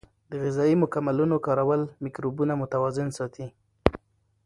[0.31, 3.47] د غذایي مکملونو کارول مایکروبونه متوازن ساتي.